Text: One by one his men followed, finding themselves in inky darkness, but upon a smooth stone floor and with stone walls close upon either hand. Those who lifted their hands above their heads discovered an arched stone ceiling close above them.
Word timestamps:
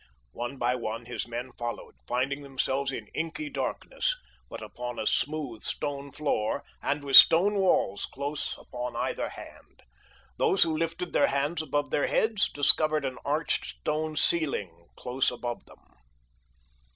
One 0.31 0.57
by 0.57 0.73
one 0.73 1.05
his 1.05 1.27
men 1.27 1.51
followed, 1.59 1.93
finding 2.07 2.41
themselves 2.41 2.91
in 2.91 3.05
inky 3.13 3.49
darkness, 3.51 4.15
but 4.49 4.63
upon 4.63 4.97
a 4.97 5.05
smooth 5.05 5.61
stone 5.61 6.11
floor 6.11 6.63
and 6.81 7.03
with 7.03 7.17
stone 7.17 7.53
walls 7.53 8.07
close 8.07 8.57
upon 8.57 8.95
either 8.95 9.29
hand. 9.29 9.83
Those 10.37 10.63
who 10.63 10.75
lifted 10.75 11.13
their 11.13 11.27
hands 11.27 11.61
above 11.61 11.91
their 11.91 12.07
heads 12.07 12.49
discovered 12.51 13.05
an 13.05 13.19
arched 13.23 13.63
stone 13.81 14.15
ceiling 14.15 14.87
close 14.95 15.29
above 15.29 15.65
them. 15.65 15.81